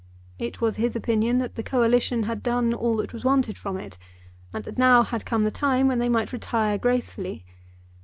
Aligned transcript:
It 0.39 0.59
was 0.61 0.77
his 0.77 0.95
opinion 0.95 1.37
that 1.37 1.53
the 1.53 1.61
Coalition 1.61 2.23
had 2.23 2.41
done 2.41 2.73
all 2.73 2.95
that 2.95 3.13
was 3.13 3.23
wanted 3.23 3.55
from 3.55 3.77
it, 3.77 3.99
and 4.51 4.63
that 4.63 4.79
now 4.79 5.03
had 5.03 5.27
come 5.27 5.43
the 5.43 5.51
time 5.51 5.87
when 5.87 5.99
they 5.99 6.09
might 6.09 6.33
retire 6.33 6.79
gracefully. 6.79 7.45